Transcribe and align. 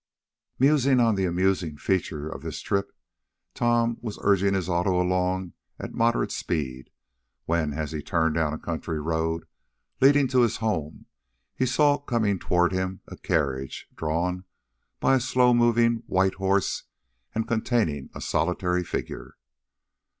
Musing 0.57 0.99
on 0.99 1.13
the 1.13 1.25
amusing 1.25 1.77
feature 1.77 2.27
of 2.27 2.41
his 2.41 2.59
trip, 2.59 2.91
Tom 3.53 3.99
was 4.01 4.17
urging 4.23 4.55
his 4.55 4.67
auto 4.67 4.99
along 4.99 5.53
at 5.77 5.93
moderate 5.93 6.31
speed, 6.31 6.89
when, 7.45 7.71
as 7.73 7.91
he 7.91 8.01
turned 8.01 8.33
down 8.33 8.51
a 8.51 8.57
country 8.57 8.99
road, 8.99 9.45
leading 9.99 10.27
to 10.29 10.41
his 10.41 10.57
home, 10.57 11.05
he 11.53 11.67
saw, 11.67 11.99
coming 11.99 12.39
toward 12.39 12.71
him, 12.71 13.01
a 13.07 13.15
carriage, 13.15 13.87
drawn 13.95 14.43
by 14.99 15.13
a 15.13 15.19
slow 15.19 15.53
moving, 15.53 16.01
white 16.07 16.33
horse, 16.41 16.85
and 17.35 17.47
containing 17.47 18.09
a 18.15 18.21
solitary 18.21 18.83
figure. 18.83 19.37